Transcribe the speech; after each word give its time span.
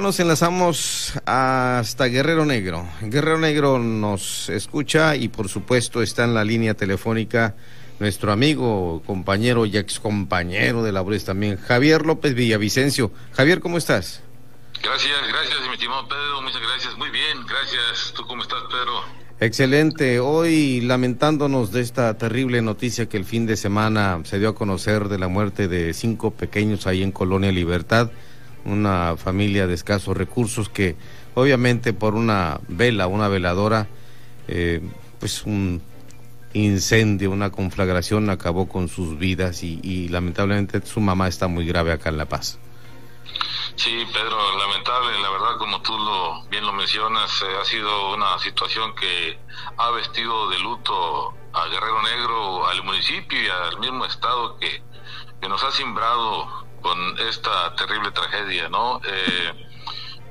nos 0.00 0.18
enlazamos 0.18 1.12
hasta 1.26 2.06
Guerrero 2.06 2.46
Negro. 2.46 2.88
Guerrero 3.02 3.38
Negro 3.38 3.78
nos 3.78 4.48
escucha 4.48 5.14
y 5.16 5.28
por 5.28 5.48
supuesto 5.48 6.02
está 6.02 6.24
en 6.24 6.34
la 6.34 6.44
línea 6.44 6.74
telefónica 6.74 7.54
nuestro 7.98 8.32
amigo, 8.32 9.02
compañero 9.04 9.66
y 9.66 9.76
ex 9.76 10.00
compañero 10.00 10.82
de 10.82 10.92
labores 10.92 11.24
también, 11.24 11.58
Javier 11.58 12.06
López 12.06 12.34
Villavicencio. 12.34 13.12
Javier, 13.32 13.60
¿cómo 13.60 13.76
estás? 13.76 14.22
Gracias, 14.82 15.28
gracias, 15.28 15.60
mi 15.68 15.74
estimado 15.74 16.08
Pedro, 16.08 16.40
muchas 16.42 16.62
gracias. 16.62 16.96
Muy 16.96 17.10
bien, 17.10 17.44
gracias. 17.46 18.14
¿Tú 18.16 18.26
cómo 18.26 18.42
estás, 18.42 18.60
Pedro? 18.70 19.20
Excelente. 19.38 20.20
Hoy 20.20 20.80
lamentándonos 20.80 21.72
de 21.72 21.82
esta 21.82 22.16
terrible 22.16 22.62
noticia 22.62 23.08
que 23.08 23.18
el 23.18 23.24
fin 23.24 23.46
de 23.46 23.56
semana 23.56 24.20
se 24.24 24.38
dio 24.38 24.50
a 24.50 24.54
conocer 24.54 25.08
de 25.08 25.18
la 25.18 25.28
muerte 25.28 25.68
de 25.68 25.92
cinco 25.92 26.30
pequeños 26.30 26.86
ahí 26.86 27.02
en 27.02 27.12
Colonia 27.12 27.52
Libertad, 27.52 28.10
una 28.64 29.16
familia 29.16 29.66
de 29.66 29.74
escasos 29.74 30.16
recursos 30.16 30.68
que 30.68 30.96
obviamente 31.34 31.92
por 31.92 32.14
una 32.14 32.60
vela, 32.68 33.06
una 33.06 33.28
veladora, 33.28 33.88
eh, 34.48 34.80
pues 35.18 35.44
un 35.44 35.82
incendio, 36.52 37.30
una 37.30 37.50
conflagración 37.50 38.28
acabó 38.30 38.68
con 38.68 38.88
sus 38.88 39.18
vidas 39.18 39.62
y, 39.62 40.08
lamentablemente 40.08 40.84
su 40.84 41.00
mamá 41.00 41.28
está 41.28 41.46
muy 41.46 41.66
grave 41.66 41.92
acá 41.92 42.08
en 42.08 42.16
La 42.16 42.26
Paz. 42.26 42.58
Sí, 43.76 44.04
Pedro, 44.12 44.58
lamentable, 44.58 45.18
la 45.22 45.30
verdad, 45.30 45.56
como 45.58 45.80
tú 45.80 45.96
lo, 45.96 46.42
bien 46.50 46.66
lo 46.66 46.72
mencionas, 46.72 47.30
eh, 47.42 47.46
ha 47.60 47.64
sido 47.64 48.14
una 48.14 48.38
situación 48.40 48.94
que 48.94 49.38
ha 49.76 49.90
vestido 49.92 50.50
de 50.50 50.58
luto 50.58 51.34
a 51.52 51.66
Guerrero 51.68 52.02
Negro, 52.02 52.66
al 52.66 52.82
municipio 52.82 53.40
y 53.40 53.48
al 53.48 53.78
mismo 53.78 54.04
estado 54.04 54.58
que, 54.58 54.82
que 55.40 55.48
nos 55.48 55.62
ha 55.62 55.70
simbrado 55.70 56.66
con 56.80 57.18
esta 57.20 57.74
terrible 57.74 58.10
tragedia, 58.10 58.68
¿no? 58.68 59.00
Eh, 59.04 59.68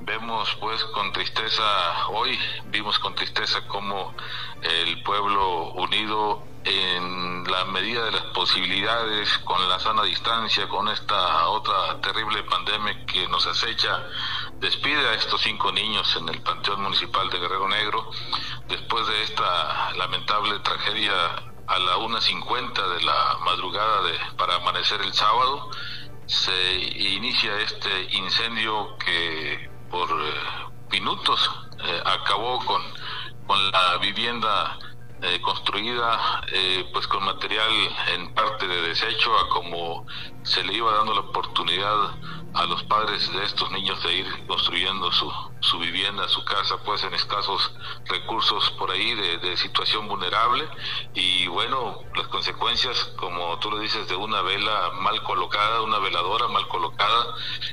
vemos 0.00 0.56
pues 0.60 0.82
con 0.84 1.12
tristeza, 1.12 2.08
hoy 2.08 2.38
vimos 2.66 2.98
con 2.98 3.14
tristeza 3.14 3.66
cómo 3.66 4.14
el 4.62 5.02
pueblo 5.02 5.72
unido 5.72 6.42
en 6.64 7.44
la 7.44 7.64
medida 7.66 8.04
de 8.04 8.12
las 8.12 8.22
posibilidades, 8.34 9.38
con 9.38 9.68
la 9.68 9.78
sana 9.78 10.02
distancia, 10.02 10.68
con 10.68 10.88
esta 10.88 11.48
otra 11.48 12.00
terrible 12.00 12.42
pandemia 12.44 13.06
que 13.06 13.26
nos 13.28 13.46
acecha, 13.46 14.06
despide 14.54 15.08
a 15.08 15.14
estos 15.14 15.40
cinco 15.40 15.72
niños 15.72 16.14
en 16.16 16.28
el 16.28 16.42
Panteón 16.42 16.82
Municipal 16.82 17.30
de 17.30 17.38
Guerrero 17.38 17.68
Negro, 17.68 18.10
después 18.68 19.06
de 19.06 19.22
esta 19.22 19.92
lamentable 19.94 20.58
tragedia 20.60 21.14
a 21.66 21.78
la 21.78 21.96
1.50 21.96 22.94
de 22.96 23.02
la 23.02 23.38
madrugada 23.44 24.02
de, 24.02 24.18
para 24.36 24.56
amanecer 24.56 25.00
el 25.02 25.12
sábado, 25.12 25.70
se 26.28 26.74
inicia 26.94 27.58
este 27.60 28.08
incendio 28.12 28.96
que 28.98 29.68
por 29.90 30.08
eh, 30.10 30.34
minutos 30.92 31.50
eh, 31.82 32.02
acabó 32.04 32.58
con, 32.66 32.82
con 33.46 33.72
la 33.72 33.96
vivienda 33.96 34.78
eh, 35.22 35.40
construida 35.40 36.42
pues 36.92 37.06
con 37.06 37.24
material 37.24 37.70
en 38.14 38.34
parte 38.34 38.66
de 38.66 38.82
desecho 38.82 39.36
a 39.38 39.48
como 39.48 40.06
se 40.42 40.64
le 40.64 40.74
iba 40.74 40.92
dando 40.92 41.14
la 41.14 41.20
oportunidad 41.20 42.14
a 42.54 42.66
los 42.66 42.82
padres 42.84 43.30
de 43.32 43.44
estos 43.44 43.70
niños 43.70 44.02
de 44.02 44.14
ir 44.14 44.46
construyendo 44.46 45.12
su, 45.12 45.30
su 45.60 45.78
vivienda, 45.78 46.28
su 46.28 46.44
casa, 46.44 46.76
pues 46.84 47.02
en 47.04 47.14
escasos 47.14 47.72
recursos 48.06 48.70
por 48.72 48.90
ahí 48.90 49.14
de, 49.14 49.56
situación 49.56 50.08
vulnerable. 50.08 50.68
Y 51.14 51.46
bueno, 51.48 52.00
las 52.14 52.28
consecuencias, 52.28 53.12
como 53.16 53.58
tú 53.58 53.70
lo 53.70 53.78
dices, 53.78 54.08
de 54.08 54.16
una 54.16 54.40
vela 54.42 54.92
mal 55.00 55.22
colocada, 55.22 55.82
una 55.82 55.98
veladora 55.98 56.48
mal 56.48 56.66
colocada, 56.68 56.87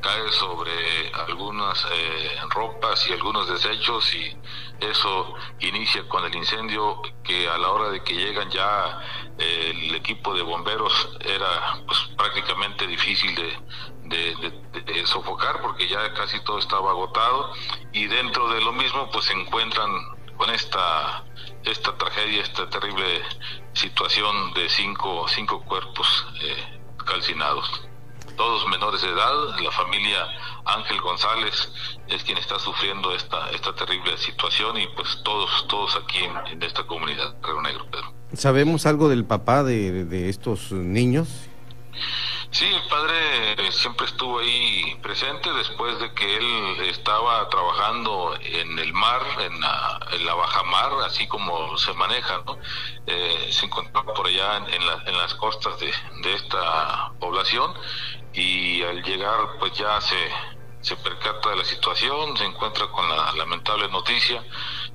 cae 0.00 0.30
sobre 0.32 1.12
algunas 1.14 1.86
eh, 1.92 2.38
ropas 2.50 3.08
y 3.08 3.12
algunos 3.12 3.48
desechos 3.48 4.14
y 4.14 4.36
eso 4.80 5.34
inicia 5.60 6.06
con 6.08 6.24
el 6.24 6.34
incendio 6.34 7.00
que 7.24 7.48
a 7.48 7.56
la 7.58 7.70
hora 7.70 7.90
de 7.90 8.02
que 8.04 8.14
llegan 8.14 8.50
ya 8.50 9.00
eh, 9.38 9.72
el 9.74 9.94
equipo 9.94 10.34
de 10.34 10.42
bomberos 10.42 11.16
era 11.20 11.78
pues 11.86 11.98
prácticamente 12.16 12.86
difícil 12.86 13.34
de, 13.34 13.56
sofocar 15.06 15.60
porque 15.62 15.88
ya 15.88 16.12
casi 16.14 16.40
todo 16.40 16.58
estaba 16.58 16.90
agotado 16.90 17.52
y 17.92 18.06
dentro 18.06 18.48
de 18.48 18.60
lo 18.60 18.72
mismo 18.72 19.08
pues 19.10 19.26
se 19.26 19.32
encuentran 19.32 19.90
con 20.36 20.50
esta 20.50 21.24
esta 21.64 21.96
tragedia, 21.96 22.42
esta 22.42 22.68
terrible 22.70 23.22
situación 23.72 24.54
de 24.54 24.68
cinco, 24.68 25.26
cinco 25.28 25.62
cuerpos 25.62 26.26
eh, 26.40 26.80
calcinados. 27.04 27.88
Todos 28.36 28.68
menores 28.68 29.02
de 29.02 29.08
edad, 29.08 29.58
la 29.60 29.70
familia 29.70 30.28
Ángel 30.64 31.00
González 31.00 31.72
es 32.08 32.22
quien 32.24 32.38
está 32.38 32.58
sufriendo 32.58 33.14
esta, 33.14 33.50
esta 33.50 33.74
terrible 33.74 34.16
situación 34.18 34.76
y 34.78 34.86
pues 34.88 35.20
todos, 35.24 35.66
todos 35.68 35.96
aquí 35.96 36.18
en, 36.50 36.62
esta 36.62 36.86
comunidad, 36.86 37.34
Río 37.42 37.62
Negro, 37.62 37.86
Pedro. 37.90 38.12
¿Sabemos 38.34 38.86
algo 38.86 39.08
del 39.08 39.24
papá 39.24 39.62
de, 39.62 40.04
de 40.04 40.28
estos 40.28 40.72
niños? 40.72 41.28
Sí, 42.50 42.64
el 42.64 42.88
padre 42.88 43.70
siempre 43.72 44.06
estuvo 44.06 44.38
ahí 44.38 44.96
presente 45.02 45.52
después 45.52 45.98
de 45.98 46.12
que 46.14 46.36
él 46.36 46.80
estaba 46.88 47.48
trabajando 47.50 48.34
en 48.40 48.78
el 48.78 48.92
mar, 48.94 49.20
en 49.40 49.60
la, 49.60 50.00
en 50.12 50.24
la 50.24 50.34
baja 50.34 50.62
mar, 50.62 50.92
así 51.04 51.26
como 51.26 51.76
se 51.76 51.92
maneja, 51.92 52.42
¿no? 52.46 52.58
Eh, 53.06 53.48
se 53.50 53.66
encontraba 53.66 54.14
por 54.14 54.26
allá 54.26 54.56
en, 54.56 54.66
en, 54.72 55.18
las 55.18 55.34
costas 55.34 55.78
de, 55.80 55.92
de, 56.22 56.34
esta 56.34 57.12
población 57.20 57.74
y 58.36 58.82
al 58.82 59.02
llegar 59.02 59.56
pues 59.58 59.72
ya 59.72 60.00
se, 60.00 60.16
se 60.82 60.96
percata 60.96 61.50
de 61.50 61.56
la 61.56 61.64
situación, 61.64 62.36
se 62.36 62.44
encuentra 62.44 62.86
con 62.92 63.08
la 63.08 63.32
lamentable 63.32 63.88
noticia 63.88 64.44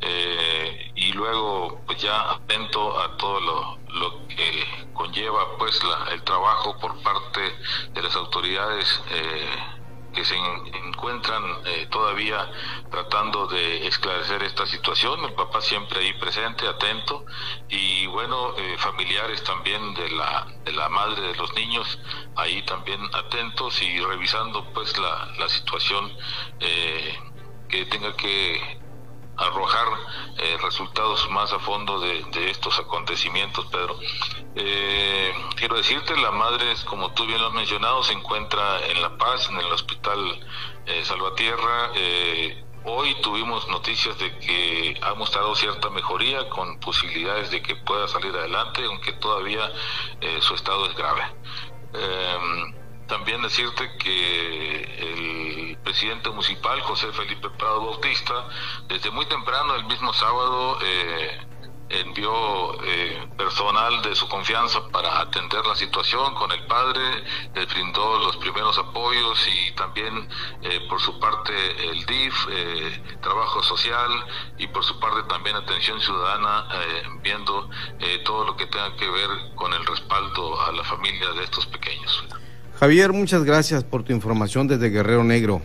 eh, 0.00 0.92
y 0.94 1.12
luego 1.12 1.82
pues 1.84 2.00
ya 2.00 2.30
atento 2.30 2.98
a 3.00 3.16
todo 3.16 3.40
lo, 3.40 3.78
lo 3.88 4.28
que 4.28 4.88
conlleva 4.94 5.58
pues 5.58 5.82
la, 5.82 6.12
el 6.12 6.22
trabajo 6.22 6.78
por 6.78 7.02
parte 7.02 7.40
de 7.92 8.02
las 8.02 8.14
autoridades 8.14 9.02
eh, 9.10 9.73
que 10.14 10.24
se 10.24 10.36
encuentran 10.36 11.42
eh, 11.66 11.86
todavía 11.90 12.50
tratando 12.90 13.46
de 13.46 13.86
esclarecer 13.86 14.42
esta 14.44 14.66
situación, 14.66 15.24
el 15.24 15.34
papá 15.34 15.60
siempre 15.60 16.00
ahí 16.00 16.12
presente, 16.14 16.66
atento, 16.66 17.26
y 17.68 18.06
bueno, 18.06 18.54
familiares 18.78 19.42
también 19.42 19.94
de 19.94 20.10
la, 20.10 20.46
de 20.64 20.72
la 20.72 20.88
madre 20.88 21.22
de 21.22 21.34
los 21.36 21.52
niños, 21.54 21.98
ahí 22.36 22.62
también 22.62 23.00
atentos 23.12 23.82
y 23.82 23.98
revisando 24.00 24.64
pues 24.72 24.96
la, 24.98 25.26
la 25.38 25.48
situación 25.48 26.12
que 27.74 27.86
tenga 27.86 28.14
que 28.16 28.54
eh, 28.54 28.83
resultados 30.64 31.30
más 31.30 31.52
a 31.52 31.58
fondo 31.58 32.00
de, 32.00 32.50
estos 32.50 32.78
acontecimientos, 32.78 33.66
Pedro. 33.66 33.98
Eh, 34.56 35.32
quiero 35.56 35.76
decirte, 35.76 36.16
la 36.16 36.30
madre, 36.30 36.66
como 36.86 37.12
tú 37.12 37.26
bien 37.26 37.40
lo 37.40 37.48
has 37.48 37.54
mencionado, 37.54 38.02
se 38.02 38.12
encuentra 38.12 38.84
en 38.86 39.02
La 39.02 39.16
Paz, 39.16 39.48
en 39.50 39.58
el 39.58 39.70
Hospital 39.72 40.18
eh, 40.86 41.04
Salvatierra. 41.04 41.92
hoy 42.84 43.14
tuvimos 43.22 43.66
noticias 43.68 44.18
de 44.18 44.38
que 44.38 44.98
ha 45.02 45.14
mostrado 45.14 45.54
cierta 45.54 45.88
mejoría 45.90 46.48
con 46.50 46.78
posibilidades 46.80 47.50
de 47.50 47.62
que 47.62 47.76
pueda 47.76 48.08
salir 48.08 48.34
adelante, 48.34 48.84
aunque 48.84 49.12
todavía 49.12 49.72
su 50.40 50.54
estado 50.54 50.86
es 50.86 50.94
grave. 50.94 51.22
También 53.06 53.42
decirte 53.42 53.96
que 53.98 54.82
el 54.82 55.78
presidente 55.84 56.30
municipal, 56.30 56.80
José 56.80 57.12
Felipe 57.12 57.50
Prado 57.50 57.86
Bautista, 57.86 58.48
desde 58.88 59.10
muy 59.10 59.26
temprano, 59.26 59.74
el 59.74 59.84
mismo 59.84 60.12
sábado, 60.12 60.78
eh, 60.82 61.46
envió 61.90 62.82
eh, 62.82 63.28
personal 63.36 64.02
de 64.02 64.16
su 64.16 64.26
confianza 64.28 64.88
para 64.88 65.20
atender 65.20 65.64
la 65.66 65.76
situación 65.76 66.34
con 66.34 66.50
el 66.50 66.66
padre, 66.66 67.22
le 67.54 67.66
brindó 67.66 68.18
los 68.18 68.36
primeros 68.38 68.78
apoyos 68.78 69.46
y 69.46 69.72
también 69.72 70.28
eh, 70.62 70.80
por 70.88 71.00
su 71.00 71.20
parte 71.20 71.52
el 71.90 72.04
DIF, 72.06 72.34
trabajo 73.20 73.62
social 73.62 74.10
y 74.58 74.66
por 74.66 74.82
su 74.82 74.98
parte 74.98 75.22
también 75.28 75.56
atención 75.56 76.00
ciudadana, 76.00 76.66
viendo 77.22 77.68
todo 78.24 78.44
lo 78.46 78.56
que 78.56 78.66
tenga 78.66 78.96
que 78.96 79.08
ver 79.08 79.30
con 79.54 79.72
el 79.72 79.84
respaldo 79.86 80.60
a 80.62 80.72
la 80.72 80.82
familia 80.82 81.30
de 81.32 81.44
estos 81.44 81.66
pequeños. 81.66 82.24
Javier, 82.80 83.12
muchas 83.12 83.44
gracias 83.44 83.84
por 83.84 84.02
tu 84.02 84.12
información 84.12 84.66
desde 84.66 84.90
Guerrero 84.90 85.22
Negro. 85.22 85.62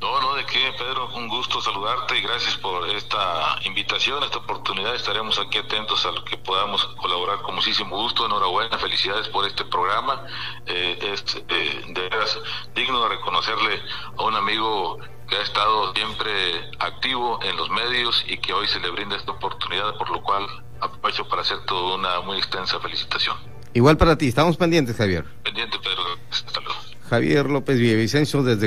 No, 0.00 0.20
no, 0.20 0.34
de 0.36 0.46
qué, 0.46 0.72
Pedro, 0.78 1.08
un 1.16 1.28
gusto 1.28 1.60
saludarte 1.60 2.16
y 2.16 2.22
gracias 2.22 2.56
por 2.58 2.88
esta 2.90 3.58
invitación, 3.64 4.22
esta 4.22 4.38
oportunidad. 4.38 4.94
Estaremos 4.94 5.38
aquí 5.38 5.58
atentos 5.58 6.06
a 6.06 6.12
lo 6.12 6.24
que 6.24 6.36
podamos 6.38 6.84
colaborar 6.96 7.42
con 7.42 7.56
muchísimo 7.56 7.96
gusto. 7.96 8.24
Enhorabuena, 8.24 8.78
felicidades 8.78 9.28
por 9.28 9.44
este 9.44 9.64
programa. 9.64 10.24
Eh, 10.66 10.98
es 11.12 11.42
eh, 11.48 11.84
de 11.88 12.00
veras 12.00 12.38
digno 12.74 13.02
de 13.02 13.08
reconocerle 13.08 13.82
a 14.16 14.22
un 14.22 14.36
amigo 14.36 14.98
que 15.28 15.36
ha 15.36 15.42
estado 15.42 15.92
siempre 15.94 16.70
activo 16.78 17.40
en 17.42 17.56
los 17.56 17.68
medios 17.70 18.24
y 18.28 18.38
que 18.38 18.52
hoy 18.52 18.66
se 18.68 18.80
le 18.80 18.90
brinda 18.90 19.16
esta 19.16 19.32
oportunidad, 19.32 19.96
por 19.98 20.10
lo 20.10 20.22
cual 20.22 20.46
aprovecho 20.80 21.28
para 21.28 21.42
hacer 21.42 21.58
toda 21.66 21.96
una 21.96 22.20
muy 22.20 22.38
extensa 22.38 22.78
felicitación. 22.78 23.57
Igual 23.78 23.96
para 23.96 24.18
ti, 24.18 24.26
estamos 24.26 24.56
pendientes, 24.56 24.96
Javier. 24.96 25.24
Pendiente, 25.44 25.76
Pedro. 25.78 26.02
Hasta 26.32 26.60
luego. 26.60 26.80
Javier 27.08 27.48
López 27.48 27.78
Villavicencio 27.78 28.42
desde 28.42 28.66